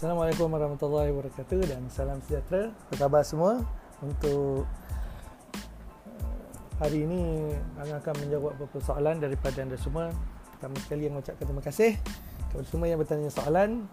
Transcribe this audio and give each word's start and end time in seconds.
Assalamualaikum 0.00 0.48
warahmatullahi 0.48 1.12
wabarakatuh 1.12 1.60
dan 1.68 1.84
salam 1.92 2.24
sejahtera. 2.24 2.72
Apa 2.72 3.04
khabar 3.04 3.20
semua? 3.20 3.60
Untuk 4.00 4.64
uh, 4.64 6.40
hari 6.80 7.04
ini 7.04 7.52
Angah 7.76 8.00
akan 8.00 8.24
menjawab 8.24 8.56
beberapa 8.56 8.80
soalan 8.80 9.20
daripada 9.20 9.60
anda 9.60 9.76
semua. 9.76 10.08
Pertama 10.56 10.80
sekali 10.80 11.04
yang 11.04 11.20
mengucapkan 11.20 11.44
terima 11.44 11.60
kasih 11.60 12.00
kepada 12.48 12.64
semua 12.64 12.88
yang 12.88 12.96
bertanya 12.96 13.28
soalan. 13.28 13.84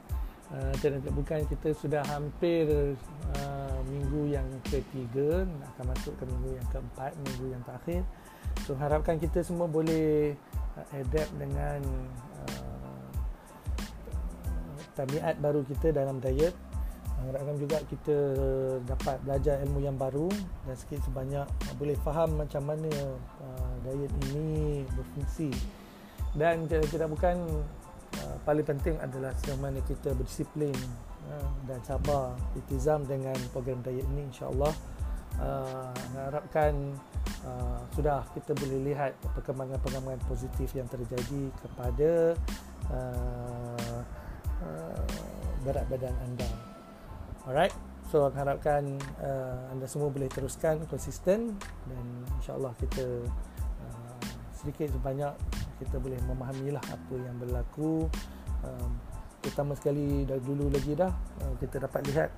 Uh, 0.47 0.71
dan 0.79 1.03
bukan 1.11 1.43
kita 1.43 1.75
sudah 1.75 1.99
hampir 2.07 2.95
uh, 3.43 3.79
minggu 3.91 4.31
yang 4.31 4.47
ketiga 4.63 5.43
akan 5.43 5.91
masuk 5.91 6.15
ke 6.15 6.23
minggu 6.23 6.55
yang 6.55 6.67
keempat, 6.71 7.11
minggu 7.19 7.51
yang 7.51 7.59
terakhir. 7.67 8.07
So 8.63 8.79
harapkan 8.79 9.19
kita 9.19 9.43
semua 9.43 9.67
boleh 9.67 10.39
uh, 10.79 10.87
adapt 10.95 11.35
dengan 11.35 11.83
uh, 12.47 12.76
tabiat 14.97 15.37
baru 15.37 15.61
kita 15.61 15.93
dalam 15.93 16.17
diet 16.17 16.57
harapkan 17.25 17.57
juga 17.57 17.77
kita 17.89 18.17
dapat 18.85 19.17
belajar 19.25 19.57
ilmu 19.65 19.81
yang 19.81 19.97
baru 19.97 20.29
dan 20.69 20.75
sikit 20.77 21.01
sebanyak 21.09 21.49
boleh 21.81 21.97
faham 22.05 22.37
macam 22.37 22.61
mana 22.61 22.93
uh, 23.41 23.73
diet 23.81 24.13
ini 24.29 24.85
berfungsi. 24.93 25.49
Dan 26.37 26.69
tidak 26.69 27.09
bukan 27.09 27.41
uh, 28.21 28.37
paling 28.45 28.61
penting 28.61 29.01
adalah 29.01 29.33
bagaimana 29.41 29.81
kita 29.89 30.13
berdisiplin 30.13 30.77
uh, 31.33 31.51
dan 31.65 31.81
sabar 31.81 32.37
itizam 32.53 33.01
dengan 33.09 33.37
program 33.49 33.81
diet 33.81 34.05
ini 34.13 34.29
insyaallah. 34.29 34.73
Harapkan 36.17 36.97
sudah 37.93 38.25
kita 38.33 38.57
boleh 38.57 38.89
lihat 38.89 39.13
perkembangan-perkembangan 39.37 40.25
positif 40.25 40.73
yang 40.73 40.89
terjadi 40.89 41.53
kepada 41.61 42.33
Uh, 44.57 45.05
berat 45.61 45.85
badan 45.91 46.15
anda. 46.23 46.49
Alright. 47.45 47.75
So 48.07 48.23
aku 48.23 48.39
harapkan 48.39 48.95
uh, 49.19 49.67
anda 49.67 49.83
semua 49.83 50.07
boleh 50.07 50.31
teruskan 50.31 50.79
konsisten 50.87 51.59
dan 51.91 52.05
insyaallah 52.39 52.71
kita 52.79 53.03
uh, 53.83 54.19
sedikit 54.55 54.95
sebanyak 54.95 55.35
kita 55.77 55.99
boleh 55.99 56.15
memahamilah 56.23 56.81
apa 56.87 57.15
yang 57.19 57.35
berlaku. 57.35 58.07
Um, 58.63 58.95
terutama 59.43 59.75
sekali 59.75 60.23
dah 60.23 60.39
dulu 60.39 60.71
lagi 60.71 60.95
dah 60.95 61.11
uh, 61.43 61.53
kita 61.59 61.83
dapat 61.83 62.01
lihat 62.09 62.29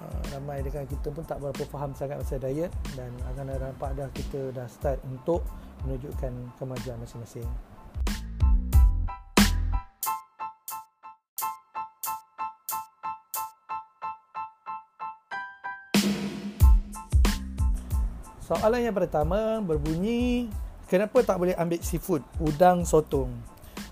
uh, 0.00 0.20
ramai 0.34 0.64
dengan 0.64 0.88
kita 0.88 1.12
pun 1.12 1.22
tak 1.28 1.38
berapa 1.44 1.62
faham 1.68 1.92
sangat 1.92 2.18
pasal 2.24 2.40
diet 2.42 2.72
dan 2.96 3.12
akan 3.36 3.52
nampak 3.52 3.92
dah 3.94 4.08
kita 4.16 4.50
dah 4.56 4.66
start 4.66 4.98
untuk 5.06 5.44
menunjukkan 5.84 6.32
kemajuan 6.56 6.98
masing-masing. 7.04 7.46
Soalan 18.46 18.78
yang 18.78 18.94
pertama 18.94 19.58
berbunyi 19.58 20.46
kenapa 20.86 21.18
tak 21.26 21.42
boleh 21.42 21.58
ambil 21.58 21.82
seafood 21.82 22.22
udang 22.38 22.86
sotong? 22.86 23.34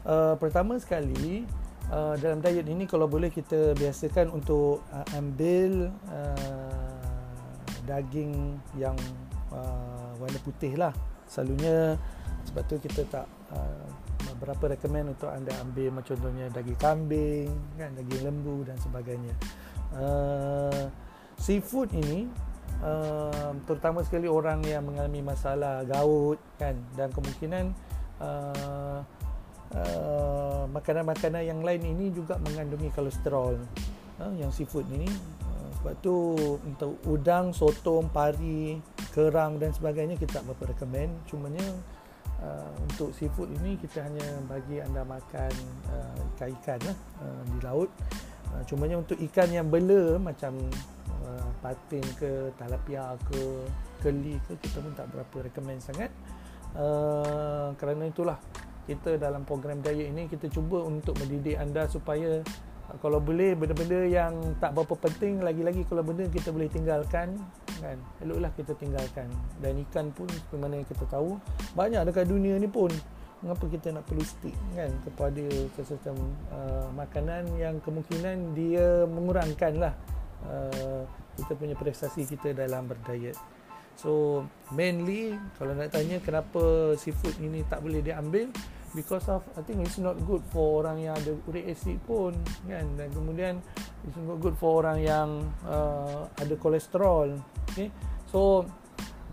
Uh, 0.07 0.39
pertama 0.39 0.79
sekali 0.79 1.43
uh, 1.91 2.15
dalam 2.23 2.39
diet 2.39 2.63
ini 2.71 2.87
kalau 2.87 3.11
boleh 3.11 3.35
kita 3.35 3.75
biasakan 3.75 4.31
untuk 4.31 4.87
uh, 4.95 5.03
ambil 5.19 5.91
uh, 6.07 7.03
daging 7.83 8.55
yang 8.79 8.95
uh, 9.51 10.15
warna 10.23 10.39
putih 10.47 10.79
lah. 10.79 10.95
Selalunya 11.27 11.99
sebab 12.47 12.63
tu 12.71 12.79
kita 12.79 13.03
tak 13.11 13.27
uh, 13.51 13.87
berapa 14.39 14.79
recommend 14.79 15.19
untuk 15.19 15.35
anda 15.35 15.51
ambil 15.67 15.99
macam 15.99 16.15
contohnya 16.15 16.47
daging 16.55 16.79
kambing, 16.79 17.51
kan 17.75 17.91
daging 17.99 18.23
lembu 18.23 18.63
dan 18.63 18.79
sebagainya. 18.79 19.35
Uh, 19.91 20.87
seafood 21.43 21.91
ini 21.91 22.31
uh, 22.85 23.51
terutama 23.65 24.05
sekali 24.05 24.29
orang 24.29 24.61
yang 24.69 24.85
mengalami 24.85 25.25
masalah 25.25 25.83
gout 25.89 26.39
kan 26.61 26.77
dan 26.95 27.09
kemungkinan 27.11 27.73
uh, 28.21 29.01
uh, 29.75 30.63
makanan-makanan 30.71 31.43
yang 31.43 31.61
lain 31.65 31.83
ini 31.83 32.13
juga 32.13 32.37
mengandungi 32.39 32.93
kolesterol 32.93 33.57
uh, 34.21 34.33
yang 34.37 34.53
seafood 34.53 34.87
ini. 34.93 35.09
Uh, 35.43 35.69
sebab 35.81 35.95
tu 36.05 36.17
untuk 36.63 37.01
udang, 37.09 37.51
sotong, 37.51 38.09
pari, 38.13 38.79
kerang 39.15 39.59
dan 39.59 39.73
sebagainya 39.73 40.21
kita 40.21 40.41
tak 40.41 40.45
berapa 40.51 40.77
recommend. 40.77 41.13
Cumanya 41.27 41.67
uh, 42.43 42.73
untuk 42.85 43.11
seafood 43.17 43.51
ini 43.63 43.81
kita 43.81 44.05
hanya 44.05 44.27
bagi 44.47 44.81
anda 44.83 45.03
makan 45.03 45.53
uh, 45.91 46.17
ikan-ikan 46.37 46.81
lah, 46.85 46.97
uh, 47.23 47.43
di 47.49 47.59
laut. 47.65 47.91
Uh, 48.53 48.63
cumanya 48.69 49.01
untuk 49.01 49.19
ikan 49.19 49.51
yang 49.51 49.67
bela 49.67 50.21
macam 50.21 50.55
patin 51.65 52.05
ke 52.21 52.53
talapia 52.61 53.17
ke 53.25 53.65
keli 54.05 54.37
ke 54.45 54.61
kita 54.61 54.85
pun 54.85 54.93
tak 54.93 55.09
berapa 55.09 55.49
recommend 55.49 55.81
sangat. 55.81 56.13
Uh, 56.77 57.73
kerana 57.81 58.13
itulah 58.13 58.37
kita 58.85 59.17
dalam 59.17 59.49
program 59.49 59.81
diet 59.81 60.13
ini 60.13 60.29
kita 60.29 60.53
cuba 60.53 60.85
untuk 60.85 61.17
mendidik 61.17 61.57
anda 61.57 61.89
supaya 61.89 62.45
uh, 62.93 62.97
kalau 63.01 63.17
boleh 63.17 63.57
benda-benda 63.57 64.05
yang 64.05 64.37
tak 64.61 64.77
berapa 64.77 64.93
penting 65.09 65.41
lagi-lagi 65.41 65.89
kalau 65.89 66.05
benda 66.05 66.29
kita 66.29 66.53
boleh 66.53 66.69
tinggalkan 66.69 67.41
kan? 67.81 67.97
Eloklah 68.21 68.53
kita 68.53 68.77
tinggalkan. 68.77 69.33
Dan 69.65 69.81
ikan 69.89 70.13
pun 70.13 70.29
seperti 70.29 70.85
yang 70.85 70.89
kita 70.89 71.05
tahu 71.09 71.41
banyak 71.73 72.05
dekat 72.05 72.29
dunia 72.29 72.61
ni 72.61 72.69
pun 72.69 72.93
mengapa 73.41 73.65
kita 73.69 73.93
nak 73.93 74.05
perlu 74.05 74.25
stick 74.25 74.57
kan? 74.77 74.93
Kepada 75.05 75.45
sesuatu 75.81 76.13
uh, 76.53 76.89
makanan 76.93 77.49
yang 77.57 77.81
kemungkinan 77.81 78.53
dia 78.53 79.09
mengurangkan 79.09 79.73
lah 79.81 79.95
uh, 80.49 81.05
kita 81.37 81.53
punya 81.59 81.75
prestasi 81.75 82.27
kita 82.27 82.55
dalam 82.55 82.87
berdiet. 82.87 83.37
So 83.95 84.43
mainly 84.75 85.39
kalau 85.55 85.75
nak 85.79 85.95
tanya 85.95 86.19
kenapa 86.19 86.95
seafood 86.99 87.39
ini 87.39 87.63
tak 87.71 87.83
boleh 87.83 88.03
diambil 88.03 88.51
because 88.95 89.27
of 89.31 89.43
I 89.59 89.63
think 89.63 89.83
it's 89.87 89.99
not 89.99 90.19
good 90.27 90.43
for 90.51 90.83
orang 90.83 91.03
yang 91.03 91.15
ada 91.19 91.35
uric 91.47 91.67
acid 91.71 91.99
pun 92.07 92.35
kan 92.67 92.87
dan 92.99 93.09
kemudian 93.11 93.63
it's 94.07 94.19
not 94.19 94.39
good 94.43 94.55
for 94.59 94.83
orang 94.83 95.03
yang 95.03 95.29
uh, 95.67 96.27
ada 96.39 96.55
kolesterol. 96.59 97.39
Okay. 97.71 97.91
So 98.31 98.67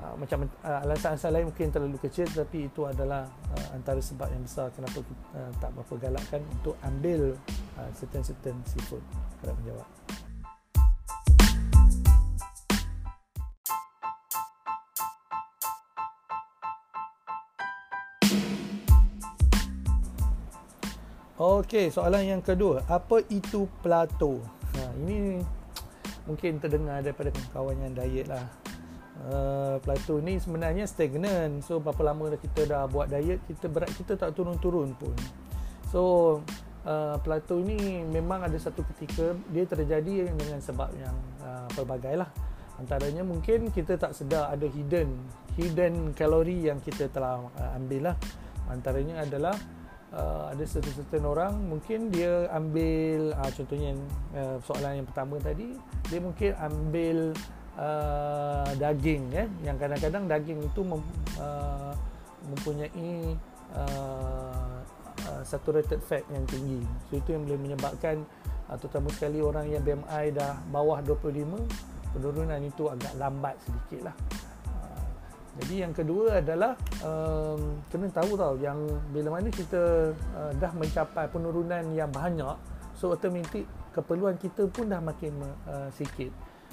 uh, 0.02 0.16
macam 0.18 0.50
uh, 0.66 0.80
alasan-alasan 0.86 1.30
lain 1.34 1.46
mungkin 1.50 1.70
terlalu 1.70 1.98
kecil 2.02 2.30
tapi 2.30 2.70
itu 2.70 2.86
adalah 2.86 3.30
uh, 3.54 3.68
antara 3.78 4.02
sebab 4.02 4.30
yang 4.30 4.46
besar 4.46 4.74
kenapa 4.74 5.02
kita 5.02 5.24
uh, 5.38 5.52
tak 5.62 5.70
berapa 5.78 5.94
galakkan 5.98 6.42
untuk 6.62 6.76
ambil 6.86 7.38
uh, 7.78 7.90
certain-certain 7.98 8.58
seafood. 8.66 9.02
Harap 9.42 9.58
menjawab. 9.62 9.90
Okey, 21.42 21.90
soalan 21.90 22.22
yang 22.38 22.44
kedua, 22.46 22.86
apa 22.86 23.26
itu 23.34 23.66
plato? 23.82 24.46
Ha, 24.78 24.94
ini 24.94 25.42
mungkin 26.30 26.62
terdengar 26.62 27.02
daripada 27.02 27.34
kawan 27.50 27.82
yang 27.82 27.98
diet 27.98 28.30
lah. 28.30 28.46
Uh, 29.26 29.82
plato 29.82 30.22
ni 30.22 30.38
sebenarnya 30.38 30.86
stagnan. 30.86 31.66
So 31.66 31.82
berapa 31.82 31.98
lama 32.06 32.38
dah 32.38 32.38
kita 32.38 32.70
dah 32.70 32.86
buat 32.86 33.10
diet, 33.10 33.42
kita 33.50 33.74
berat 33.74 33.90
kita 33.90 34.22
tak 34.22 34.38
turun-turun 34.38 34.94
pun. 34.94 35.18
So 35.90 36.02
uh, 36.86 37.18
plato 37.26 37.58
ini 37.58 38.06
memang 38.06 38.46
ada 38.46 38.58
satu 38.62 38.86
ketika 38.94 39.34
dia 39.50 39.66
terjadi 39.66 40.30
dengan 40.30 40.62
sebab 40.62 40.94
yang 40.94 41.18
uh, 41.42 41.66
pelbagai 41.74 42.22
lah. 42.22 42.30
Antaranya 42.78 43.26
mungkin 43.26 43.74
kita 43.74 43.98
tak 43.98 44.14
sedar 44.14 44.54
ada 44.54 44.70
hidden 44.70 45.18
hidden 45.58 46.14
kalori 46.14 46.70
yang 46.70 46.78
kita 46.86 47.10
telah 47.10 47.42
uh, 47.58 47.78
ambil 47.82 48.14
lah. 48.14 48.16
Antaranya 48.70 49.26
adalah 49.26 49.58
uh, 50.12 50.52
ada 50.52 50.64
certain 50.68 51.24
orang 51.26 51.56
mungkin 51.68 52.12
dia 52.12 52.48
ambil 52.52 53.36
uh, 53.36 53.52
contohnya 53.56 53.92
uh, 54.36 54.58
soalan 54.64 55.04
yang 55.04 55.08
pertama 55.08 55.36
tadi 55.40 55.76
dia 56.08 56.20
mungkin 56.20 56.52
ambil 56.60 57.18
uh, 57.80 58.70
daging 58.76 59.32
ya. 59.32 59.46
Yang 59.64 59.78
kadang-kadang 59.88 60.24
daging 60.28 60.60
itu 60.64 60.82
mem, 60.84 61.02
uh, 61.40 61.94
mempunyai 62.52 63.38
uh, 63.76 64.80
uh, 65.30 65.42
saturated 65.46 66.02
fat 66.04 66.26
yang 66.34 66.44
tinggi. 66.50 66.82
So 67.08 67.20
itu 67.20 67.30
yang 67.36 67.48
boleh 67.48 67.60
menyebabkan 67.60 68.24
uh, 68.68 68.76
terutama 68.76 69.08
sekali 69.16 69.40
orang 69.40 69.72
yang 69.72 69.84
BMI 69.84 70.36
dah 70.36 70.60
bawah 70.74 71.00
25 71.04 72.12
penurunan 72.12 72.60
itu 72.60 72.92
agak 72.92 73.14
lambat 73.16 73.56
sedikit 73.64 74.12
lah 74.12 74.16
jadi 75.62 75.86
yang 75.86 75.94
kedua 75.94 76.42
adalah 76.42 76.74
um, 77.06 77.86
kena 77.94 78.10
tahu 78.10 78.34
tau 78.34 78.58
yang 78.58 78.82
bila 79.14 79.38
mana 79.38 79.54
kita 79.54 80.10
uh, 80.34 80.52
dah 80.58 80.74
mencapai 80.74 81.30
penurunan 81.30 81.86
yang 81.94 82.10
banyak 82.10 82.58
so 82.98 83.14
automatik 83.14 83.70
keperluan 83.94 84.42
kita 84.42 84.66
pun 84.72 84.90
dah 84.90 84.98
makin 85.04 85.38
uh, 85.70 85.90
sikit. 85.94 86.32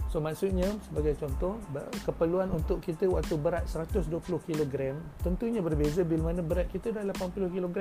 So 0.08 0.25
maksudnya 0.25 0.73
sebagai 0.88 1.20
contoh 1.20 1.61
keperluan 2.08 2.49
untuk 2.49 2.81
kita 2.81 3.05
waktu 3.12 3.37
berat 3.37 3.69
120 3.69 4.08
kg 4.25 4.75
tentunya 5.20 5.61
berbeza 5.61 6.00
bila 6.00 6.32
mana 6.32 6.41
berat 6.41 6.73
kita 6.73 6.96
dah 6.96 7.05
80 7.05 7.52
kg. 7.52 7.76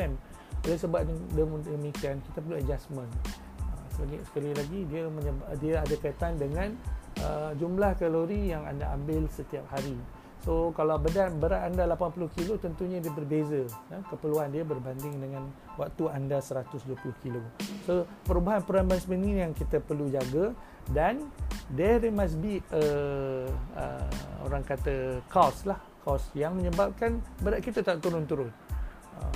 Oleh 0.67 0.79
sebab 0.79 1.07
demikian 1.63 2.19
kita 2.19 2.43
perlu 2.43 2.59
adjustment. 2.59 3.11
sekali, 3.95 4.19
sekali 4.27 4.51
lagi 4.53 4.79
dia 4.91 5.07
menyebab, 5.07 5.47
dia 5.57 5.75
ada 5.81 5.95
kaitan 5.97 6.35
dengan 6.35 6.69
uh, 7.23 7.55
jumlah 7.55 7.95
kalori 7.95 8.51
yang 8.51 8.67
anda 8.67 8.91
ambil 8.91 9.25
setiap 9.31 9.63
hari. 9.71 9.95
So 10.45 10.71
kalau 10.77 11.01
berat, 11.01 11.33
berat 11.41 11.73
anda 11.73 11.89
80 11.89 12.29
kilo 12.37 12.53
tentunya 12.61 13.01
dia 13.01 13.11
berbeza 13.11 13.65
ya, 13.89 13.97
keperluan 14.07 14.53
dia 14.53 14.63
berbanding 14.63 15.17
dengan 15.17 15.49
waktu 15.75 16.07
anda 16.13 16.37
120 16.39 16.93
kilo. 17.25 17.41
So 17.83 18.05
perubahan-perubahan 18.29 19.01
seperti 19.01 19.17
ini 19.17 19.41
yang 19.41 19.51
kita 19.57 19.81
perlu 19.81 20.07
jaga 20.13 20.53
dan 20.93 21.27
there 21.73 21.99
must 22.13 22.39
be 22.39 22.63
a, 22.71 22.81
uh, 23.75 24.07
orang 24.47 24.63
kata 24.63 25.19
cause 25.27 25.67
lah 25.67 25.81
cause 26.07 26.23
yang 26.31 26.55
menyebabkan 26.55 27.19
berat 27.43 27.59
kita 27.59 27.83
tak 27.83 27.99
turun-turun. 27.99 28.47
Uh, 29.19 29.35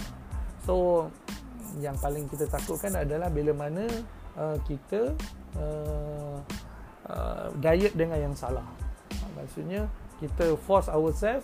so 0.64 0.76
yang 1.84 1.96
paling 2.00 2.28
kita 2.28 2.48
takutkan 2.48 2.96
adalah 2.96 3.28
bila 3.28 3.52
mana 3.52 3.84
uh, 4.40 4.56
kita 4.64 5.12
uh, 5.60 6.38
uh, 7.08 7.48
diet 7.60 7.96
dengan 7.96 8.32
yang 8.32 8.36
salah. 8.36 8.64
Uh, 9.12 9.32
maksudnya 9.40 9.92
kita 10.22 10.54
force 10.62 10.88
ourselves 10.88 11.44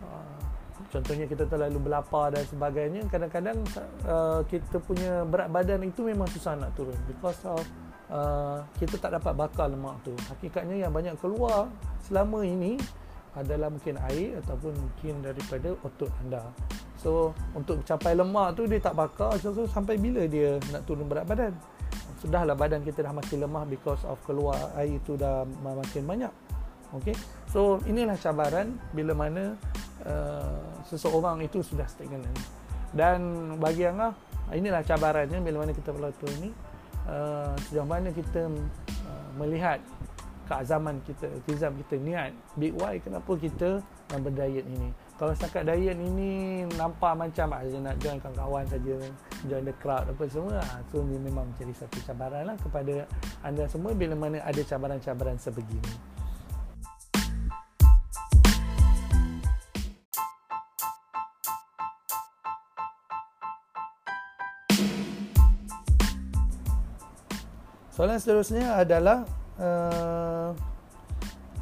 uh, 0.00 0.40
contohnya 0.88 1.28
kita 1.28 1.44
terlalu 1.44 1.76
berlapar 1.76 2.32
dan 2.32 2.42
sebagainya 2.48 3.04
kadang-kadang 3.12 3.60
uh, 4.08 4.40
kita 4.48 4.80
punya 4.80 5.28
berat 5.28 5.52
badan 5.52 5.84
itu 5.84 6.00
memang 6.08 6.26
susah 6.32 6.56
nak 6.56 6.72
turun 6.72 6.96
because 7.04 7.38
of 7.44 7.60
uh, 8.08 8.64
kita 8.80 9.00
tak 9.00 9.16
dapat 9.20 9.32
bakar 9.36 9.70
lemak 9.70 9.96
tu. 10.04 10.12
Hakikatnya 10.28 10.84
yang 10.84 10.92
banyak 10.92 11.16
keluar 11.20 11.70
selama 12.04 12.44
ini 12.44 12.76
adalah 13.34 13.66
mungkin 13.66 13.98
air 14.10 14.38
ataupun 14.44 14.72
mungkin 14.78 15.24
daripada 15.24 15.74
otot 15.82 16.10
anda. 16.22 16.42
So 16.98 17.34
untuk 17.52 17.82
capai 17.84 18.16
lemak 18.16 18.56
tu 18.56 18.64
dia 18.64 18.80
tak 18.80 18.96
bakar 18.96 19.36
so, 19.42 19.52
so 19.52 19.66
sampai 19.68 19.98
bila 19.98 20.24
dia 20.24 20.56
nak 20.72 20.86
turun 20.88 21.10
berat 21.10 21.26
badan? 21.26 21.52
Sudahlah 22.22 22.56
badan 22.56 22.80
kita 22.80 23.04
dah 23.04 23.12
makin 23.12 23.44
lemah 23.44 23.68
because 23.68 24.00
of 24.08 24.16
keluar 24.24 24.56
air 24.80 24.96
itu 24.96 25.12
dah 25.18 25.44
makin 25.60 26.08
banyak 26.08 26.32
Okey. 26.94 27.14
So 27.50 27.82
inilah 27.90 28.14
cabaran 28.18 28.78
bila 28.94 29.12
mana 29.14 29.58
uh, 30.06 30.62
seseorang 30.86 31.42
itu 31.42 31.60
sudah 31.60 31.86
stagnant. 31.90 32.38
Dan 32.94 33.18
bagi 33.58 33.82
Angah, 33.82 34.14
inilah 34.54 34.86
cabarannya 34.86 35.42
bila 35.42 35.66
mana 35.66 35.74
kita 35.74 35.90
berlaku 35.90 36.30
ini 36.38 36.54
uh, 37.10 37.50
sejauh 37.66 37.88
mana 37.88 38.14
kita 38.14 38.46
uh, 38.46 39.28
melihat 39.34 39.82
keazaman 40.44 41.00
kita, 41.08 41.26
kizam 41.48 41.72
kita 41.82 41.96
niat 41.98 42.30
big 42.60 42.76
why 42.76 43.00
kenapa 43.00 43.32
kita 43.34 43.82
uh, 43.82 44.20
berdiet 44.20 44.62
ini. 44.68 44.94
Kalau 45.14 45.30
setakat 45.30 45.62
diet 45.70 45.94
ini 45.94 46.66
nampak 46.74 47.14
macam 47.14 47.54
aja 47.54 47.78
nak 47.78 47.94
join 48.02 48.18
kawan-kawan 48.18 48.66
saja, 48.66 48.98
join 49.46 49.62
the 49.62 49.74
crowd 49.78 50.10
apa 50.10 50.26
semua, 50.26 50.58
ah, 50.58 50.82
so 50.90 51.06
ini 51.06 51.22
memang 51.22 51.46
menjadi 51.54 51.86
satu 51.86 52.02
cabaran 52.02 52.50
lah 52.50 52.58
kepada 52.58 53.06
anda 53.46 53.62
semua 53.70 53.94
bila 53.94 54.18
mana 54.18 54.42
ada 54.42 54.58
cabaran-cabaran 54.58 55.38
sebegini. 55.38 56.13
Soalan 67.94 68.18
seterusnya 68.18 68.74
adalah 68.74 69.22
uh, 69.54 70.50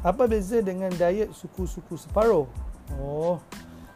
apa 0.01 0.23
beza 0.25 0.65
dengan 0.65 0.89
diet 0.89 1.29
suku-suku 1.29 1.93
separuh? 1.93 2.49
Oh, 2.97 3.37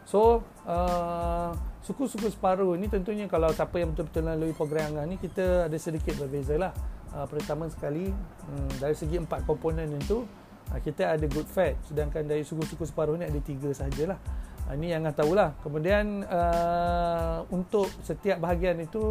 so 0.06 0.46
uh, 0.62 1.50
suku-suku 1.82 2.30
separuh 2.30 2.78
ini 2.78 2.86
tentunya 2.86 3.26
kalau 3.26 3.50
siapa 3.50 3.82
yang 3.82 3.90
betul-betul 3.90 4.22
melalui 4.22 4.54
program 4.54 4.94
Angah 4.94 5.10
ni 5.10 5.18
kita 5.18 5.66
ada 5.66 5.74
sedikit 5.82 6.14
berbeza 6.14 6.54
lah. 6.54 6.70
Uh, 7.10 7.26
pertama 7.26 7.66
sekali 7.74 8.14
um, 8.46 8.70
dari 8.78 8.94
segi 8.94 9.18
empat 9.18 9.42
komponen 9.42 9.98
itu 9.98 10.22
uh, 10.70 10.78
kita 10.78 11.18
ada 11.18 11.26
good 11.26 11.50
fat, 11.50 11.74
sedangkan 11.90 12.22
dari 12.22 12.46
suku-suku 12.46 12.86
separuh 12.86 13.18
ni 13.18 13.26
ada 13.26 13.40
tiga 13.42 13.74
sajalah. 13.74 14.22
Uh, 14.70 14.78
ini 14.78 14.94
yang 14.94 15.02
Angah 15.02 15.26
tahulah. 15.26 15.50
Kemudian 15.58 16.22
uh, 16.22 17.42
untuk 17.50 17.90
setiap 18.06 18.38
bahagian 18.38 18.78
itu 18.78 19.10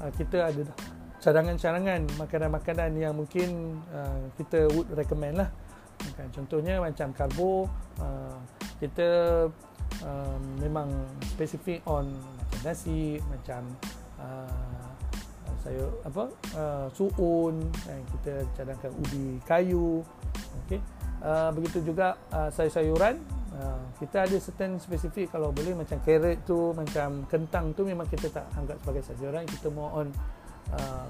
uh, 0.00 0.08
kita 0.16 0.48
ada 0.48 0.64
cadangan-cadangan 1.22 2.02
makanan-makanan 2.18 2.90
yang 2.98 3.14
mungkin 3.14 3.78
uh, 3.94 4.26
kita 4.34 4.66
would 4.74 4.90
recommend 4.90 5.38
lah. 5.38 5.48
Okay, 6.02 6.26
contohnya 6.34 6.82
macam 6.82 7.14
karbo 7.14 7.70
uh, 8.02 8.38
kita 8.82 9.46
uh, 10.02 10.38
memang 10.58 10.90
spesifik 11.30 11.78
on 11.86 12.10
macam 12.10 12.60
nasi 12.66 13.22
macam 13.30 13.62
uh, 14.18 14.90
sayur 15.62 15.94
apa 16.02 16.24
uh, 16.58 16.86
suun 16.90 17.62
dan 17.86 18.02
kita 18.18 18.42
cadangkan 18.58 18.90
ubi 18.98 19.38
kayu 19.46 20.02
okey. 20.66 20.82
Uh, 21.22 21.54
begitu 21.54 21.86
juga 21.86 22.18
uh, 22.34 22.50
sayur-sayuran 22.50 23.14
uh, 23.54 23.78
kita 24.02 24.26
ada 24.26 24.36
certain 24.42 24.74
spesifik 24.82 25.30
kalau 25.30 25.54
boleh 25.54 25.70
macam 25.78 26.02
carrot 26.02 26.42
tu 26.42 26.74
macam 26.74 27.22
kentang 27.30 27.70
tu 27.78 27.86
memang 27.86 28.10
kita 28.10 28.26
tak 28.26 28.50
anggap 28.58 28.74
sebagai 28.82 29.06
sayuran 29.06 29.46
kita 29.46 29.70
more 29.70 30.02
on 30.02 30.10
Uh, 30.72 31.06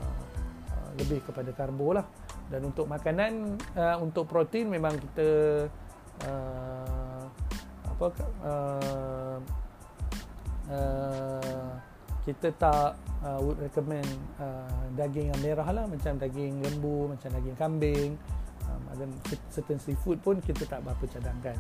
uh, 0.75 0.91
lebih 0.99 1.23
kepada 1.23 1.51
karbo 1.55 1.95
lah. 1.95 2.07
Dan 2.51 2.69
untuk 2.69 2.85
makanan 2.91 3.57
uh, 3.79 3.97
untuk 4.03 4.29
protein 4.29 4.69
memang 4.69 4.99
kita 4.99 5.29
uh, 6.27 7.25
apa 7.89 8.07
uh, 8.45 9.39
uh, 10.69 11.71
kita 12.23 12.55
tak 12.55 12.99
uh, 13.25 13.39
would 13.43 13.59
recommend 13.59 14.07
uh, 14.37 14.85
daging 14.99 15.33
yang 15.33 15.41
merah 15.41 15.69
lah. 15.71 15.85
Macam 15.87 16.19
daging 16.19 16.61
lembu 16.61 17.09
macam 17.09 17.31
daging 17.39 17.57
kambing 17.57 18.11
um, 18.69 18.83
ada 18.93 19.05
certain 19.49 19.79
seafood 19.79 20.19
pun 20.21 20.43
kita 20.43 20.67
tak 20.67 20.83
berapa 20.85 21.05
cadangkan. 21.09 21.57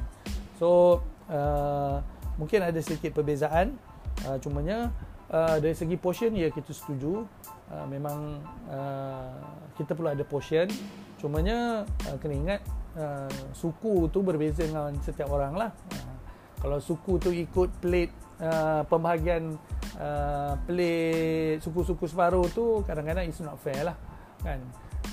So 0.58 1.00
uh, 1.30 2.02
mungkin 2.36 2.66
ada 2.66 2.78
sedikit 2.82 3.16
perbezaan. 3.16 3.78
Uh, 4.22 4.36
cumanya 4.38 4.92
uh, 5.32 5.56
dari 5.58 5.74
segi 5.74 5.96
portion 5.96 6.36
ya 6.36 6.52
kita 6.52 6.70
setuju 6.70 7.24
uh, 7.72 7.86
memang 7.88 8.38
uh, 8.68 9.40
kita 9.74 9.96
perlu 9.96 10.12
ada 10.12 10.24
portion. 10.28 10.68
Cumanya 11.16 11.88
uh, 12.10 12.16
kena 12.20 12.34
ingat 12.34 12.60
uh, 12.94 13.32
suku 13.56 14.12
tu 14.12 14.20
berbeza 14.20 14.68
dengan 14.68 14.92
setiap 15.00 15.32
orang 15.32 15.56
lah. 15.56 15.70
Uh, 15.96 16.16
kalau 16.60 16.78
suku 16.78 17.18
tu 17.18 17.34
ikut 17.34 17.70
plate 17.82 18.14
uh, 18.38 18.86
pembahagian 18.86 19.58
uh, 19.98 20.54
plate 20.68 21.58
suku-suku 21.64 22.06
separuh 22.06 22.46
tu 22.52 22.86
kadang-kadang 22.86 23.26
it's 23.26 23.42
not 23.42 23.58
fair 23.58 23.82
lah 23.82 23.96
kan? 24.44 24.60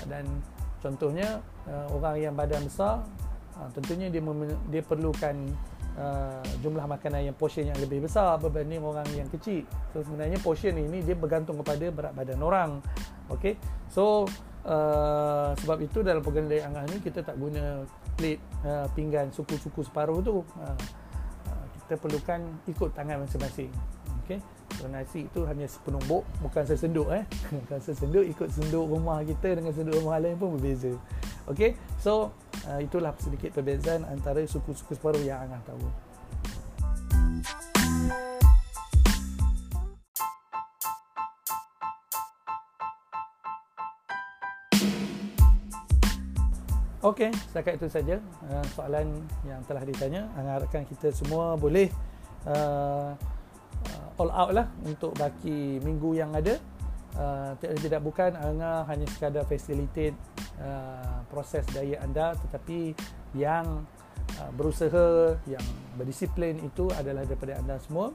Dan 0.06 0.24
contohnya 0.80 1.42
uh, 1.66 1.86
orang 1.92 2.16
yang 2.22 2.34
badan 2.38 2.64
besar 2.64 3.02
uh, 3.58 3.68
tentunya 3.74 4.08
dia 4.08 4.22
dia 4.70 4.82
perlukan 4.82 5.36
uh, 5.98 6.42
jumlah 6.62 6.86
makanan 6.86 7.32
yang 7.32 7.36
portion 7.36 7.66
yang 7.66 7.78
lebih 7.80 8.04
besar 8.04 8.38
berbanding 8.38 8.82
orang 8.84 9.06
yang 9.16 9.26
kecil. 9.32 9.64
So 9.90 10.04
sebenarnya 10.04 10.38
portion 10.42 10.76
ini 10.78 11.02
dia 11.02 11.16
bergantung 11.16 11.58
kepada 11.64 11.86
berat 11.90 12.12
badan 12.14 12.40
orang. 12.44 12.70
Okey. 13.32 13.56
So 13.90 14.28
uh, 14.66 15.56
sebab 15.58 15.78
itu 15.82 16.04
dalam 16.04 16.20
program 16.22 16.46
dari 16.46 16.62
Angah 16.62 16.84
ni 16.86 17.02
kita 17.02 17.24
tak 17.24 17.34
guna 17.40 17.82
plate 18.14 18.42
uh, 18.66 18.86
pinggan 18.94 19.32
suku-suku 19.34 19.82
separuh 19.86 20.20
tu. 20.22 20.44
Uh, 20.60 20.78
kita 21.86 21.98
perlukan 21.98 22.38
ikut 22.70 22.90
tangan 22.94 23.26
masing-masing. 23.26 23.70
Okey. 24.22 24.38
So 24.78 24.86
nasi 24.86 25.26
itu 25.26 25.42
hanya 25.44 25.66
sepenumbuk 25.66 26.22
bukan 26.40 26.62
sesenduk 26.62 27.10
eh. 27.10 27.26
Bukan 27.66 27.78
sesenduk 27.82 28.24
ikut 28.24 28.48
senduk 28.48 28.86
rumah 28.86 29.20
kita 29.26 29.58
dengan 29.58 29.74
senduk 29.74 29.98
rumah 29.98 30.22
lain 30.22 30.38
pun 30.38 30.54
berbeza. 30.54 30.94
Okey. 31.50 31.74
So 31.98 32.30
uh, 32.70 32.78
itulah 32.78 33.10
sedikit 33.18 33.50
perbezaan 33.50 34.06
antara 34.06 34.38
suku-suku 34.46 34.94
separuh 34.94 35.18
yang 35.18 35.42
Angah 35.42 35.58
tahu. 35.66 35.82
Okey, 47.00 47.32
setakat 47.48 47.80
itu 47.80 47.88
saja 47.88 48.20
uh, 48.46 48.64
soalan 48.76 49.08
yang 49.48 49.58
telah 49.66 49.82
ditanya. 49.82 50.28
Angah 50.36 50.62
harapkan 50.62 50.84
kita 50.86 51.10
semua 51.10 51.56
boleh 51.58 51.90
uh, 52.46 53.16
uh, 53.90 54.20
all 54.20 54.30
out 54.30 54.52
lah 54.54 54.66
untuk 54.86 55.16
baki 55.18 55.82
minggu 55.82 56.14
yang 56.14 56.30
ada. 56.30 56.62
Uh, 57.10 57.58
tidak 57.58 58.06
bukan 58.06 58.38
Angah 58.38 58.86
hanya 58.86 59.08
sekadar 59.10 59.42
facilitate 59.42 60.14
Uh, 60.60 61.24
proses 61.32 61.64
daya 61.72 62.04
anda 62.04 62.36
tetapi 62.36 62.92
yang 63.32 63.88
uh, 64.36 64.50
berusaha 64.52 65.32
yang 65.48 65.64
berdisiplin 65.96 66.60
itu 66.60 66.92
adalah 66.92 67.24
daripada 67.24 67.56
anda 67.56 67.80
semua. 67.80 68.12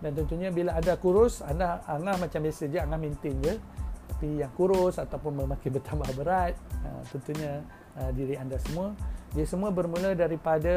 Dan 0.00 0.16
tentunya 0.16 0.48
bila 0.48 0.74
ada 0.74 0.96
kurus 0.96 1.44
anda 1.44 1.84
anda 1.84 2.16
macam 2.16 2.40
biasa 2.42 2.72
je 2.72 2.78
anda 2.80 2.96
maintain 2.96 3.36
je. 3.44 3.60
Tapi 4.08 4.40
yang 4.40 4.52
kurus 4.56 4.96
ataupun 4.96 5.44
memakin 5.44 5.68
bertambah 5.76 6.08
berat 6.16 6.56
uh, 6.80 7.02
tentunya 7.12 7.60
uh, 8.00 8.10
diri 8.16 8.40
anda 8.40 8.56
semua. 8.56 8.96
Dia 9.36 9.44
semua 9.44 9.68
bermula 9.68 10.16
daripada 10.16 10.76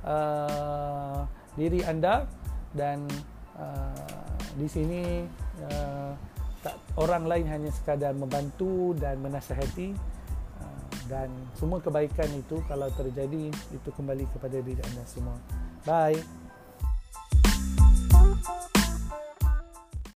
uh, 0.00 1.20
diri 1.60 1.84
anda. 1.84 2.24
Dan 2.74 3.06
uh, 3.54 4.34
di 4.58 4.66
sini 4.66 5.22
uh, 5.62 6.33
tak 6.64 6.80
orang 6.96 7.28
lain 7.28 7.46
hanya 7.52 7.68
sekadar 7.68 8.16
membantu 8.16 8.96
dan 8.96 9.20
menasihati 9.20 9.92
uh, 10.64 10.84
dan 11.12 11.28
semua 11.60 11.84
kebaikan 11.84 12.32
itu 12.32 12.64
kalau 12.64 12.88
terjadi 12.96 13.52
itu 13.52 13.88
kembali 13.92 14.24
kepada 14.32 14.56
diri 14.64 14.80
anda 14.80 15.04
semua. 15.04 15.36
Bye 15.84 16.43